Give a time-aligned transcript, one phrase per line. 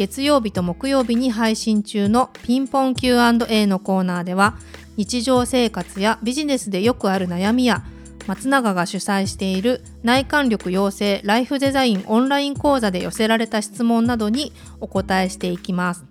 [0.00, 4.56] 月曜日と木曜日に配信中のピンポン Q&A のコーナーでは
[4.96, 7.84] 日常生活やビジネスでよくある悩みや
[8.26, 16.06] 松永が主催している内観力養成ライフデザインオンライン講座で寄せられた質問などにお答えしていきます。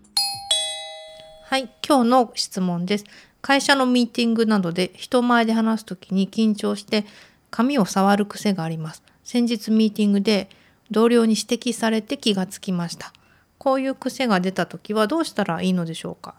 [1.46, 3.06] はい、今日の質問です。
[3.42, 7.08] 会社のミーティングなどで人前で話すときに緊張して
[7.50, 9.02] 紙を触る癖があります。
[9.24, 10.48] 先日ミーティングで
[10.92, 13.14] 同僚に指摘されて気がつきました。
[13.60, 16.34] こういう癖が出た時はどうしたらいいのでしょうか？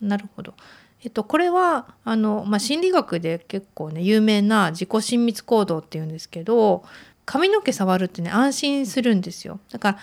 [0.00, 0.54] なるほど。
[1.04, 6.82] えっと、これはあの、まあ、心理学で結構ね有名な自己親密行動っていうんですけど
[7.26, 9.60] 髪の毛触るってね安心するんですよ。
[9.70, 9.98] だから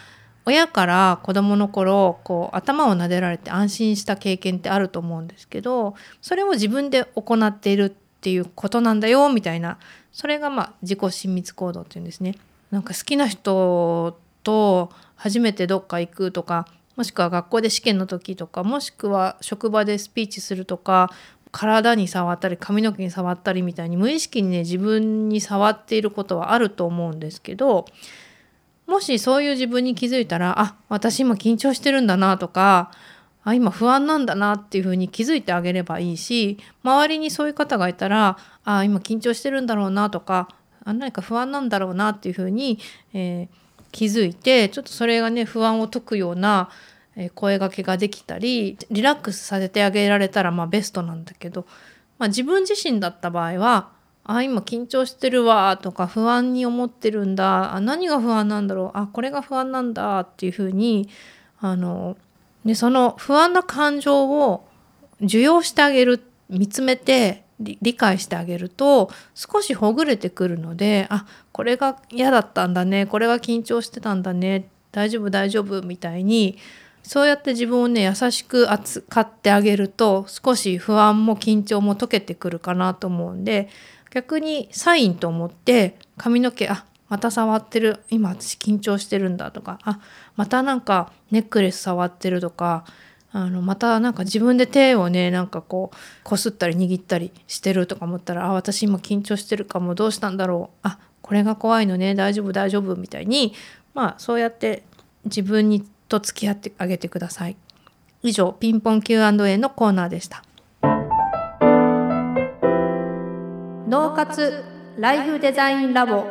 [0.45, 7.89] 親から子供の頃こう頭を撫でられて安心した経験ってあると思うんですけどそれを自分で行っているっ
[8.21, 9.77] ていうことなんだよみたいな
[10.11, 12.35] それがまあ自己親密行動っていうんですね。
[12.69, 21.09] なんか好きな人と初めてどっか行くとかもしくは学校で試験の時とかもしくは職場でスピーチするとか
[21.51, 27.85] 体に触ったり髪の毛に触ったりみたいに無意識にね自分に触っていることはあると思うんですけど
[28.87, 32.91] もしそういう自分に気づいたらあ私今緊張してるんだなとか
[33.43, 40.49] あ今不安なんだなっていうふうに気づいてあげればいいし周りにそういう方がいたらあ今緊張してるんだろうなとか
[40.83, 42.79] あ何か不安なんだろうなっていうふうに、
[43.13, 46.69] えー気づいてちょっとそれがね不安を解くような
[47.35, 51.65] 声がけができたりリラックスさせてあげられたらまあベストなんだけど、
[52.17, 53.89] まあ、自分自身だった場合は
[54.23, 61.09] 「あ今緊張してるわ」とか「不安に思ってるんだ」あ「何が不安なんだろう」あ「これが不安なんだ」っていうふうに
[61.59, 62.17] あの、
[62.63, 64.67] ね、その不安な感情を
[65.21, 76.57] 受容してあげる見つめて理解してあげると少しほぐれてくるのであこれが嫌だったんだねこれが緊張してたんだね大丈夫大丈夫みたいに
[77.03, 83.69] そうやって自分をね優しく扱ってあげると少し不安も緊張も解けてくるかなと思うんで
[84.11, 89.99] 逆にサインと思って髪の毛あまた触ってる今私緊張してるんだとかあ
[90.35, 92.85] またなんかネックレス触ってるとか
[93.33, 103.53] あのまたなんか自分で手をねなんかこうこすったり握ったりしてるとか思ったらあ私今緊張してるかもどうしたんだろうあこれが怖いのね大丈夫大丈夫みたいに
[103.93, 104.83] まあそうやって
[105.25, 107.55] 自分にと付き合ってあげてください。
[108.23, 110.43] 以上ピンポン Q&A のコーナーでした。
[113.87, 114.63] 脳活
[114.97, 116.29] ライフデザインラボ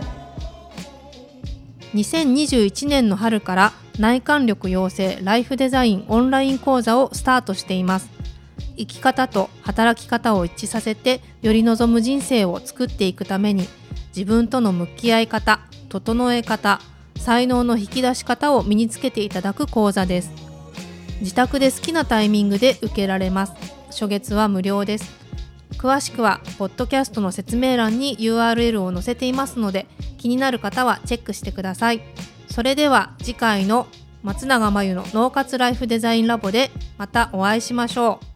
[1.94, 8.10] 2021年の春から内観力養成ライフデザインオンライン講座をスタートしています。
[8.76, 13.68] 生き方と働き方を一致させてより望む人生を作っていくために
[14.16, 16.80] 自分との向き合い方整え方
[17.18, 20.30] 才能の引き出し方を身につけていただく講座です。
[21.20, 23.52] 自宅で好きなタイミングで受けられます。
[23.88, 25.20] 初月は無料です。
[25.76, 29.86] 詳しくはポッドキャストの説明欄に URL を載せていますので
[30.18, 32.02] 気になる方はチェックしてください。
[32.60, 33.86] それでは次回の
[34.22, 38.29] 松永真由の脳活ライフデザインラボでまたお会いしましょう。